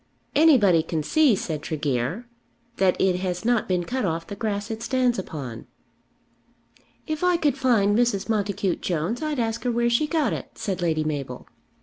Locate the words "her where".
9.63-9.91